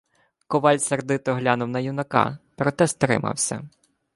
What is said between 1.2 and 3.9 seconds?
глянув на юнака, проте стримався: